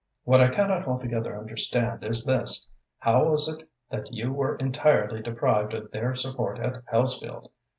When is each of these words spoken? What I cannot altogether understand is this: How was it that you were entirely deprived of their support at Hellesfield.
What 0.23 0.41
I 0.41 0.47
cannot 0.47 0.87
altogether 0.87 1.37
understand 1.37 2.03
is 2.03 2.25
this: 2.25 2.67
How 2.97 3.25
was 3.29 3.47
it 3.47 3.69
that 3.91 4.11
you 4.11 4.33
were 4.33 4.55
entirely 4.55 5.21
deprived 5.21 5.75
of 5.75 5.91
their 5.91 6.15
support 6.15 6.57
at 6.57 6.83
Hellesfield. 6.91 7.51